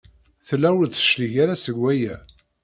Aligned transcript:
Tella 0.47 0.69
ur 0.79 0.85
d-teclig 0.87 1.33
ara 1.43 1.55
seg 1.65 1.75
waya. 1.81 2.15